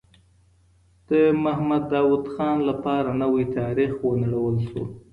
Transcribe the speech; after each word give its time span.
د 1.09 1.11
محمد 1.43 1.83
داوود 1.93 2.25
خان 2.33 2.57
لپاره 2.69 3.09
نوی 3.23 3.45
تاریخ 3.57 3.91
ونړول 4.07 4.55
سو. 4.69 4.81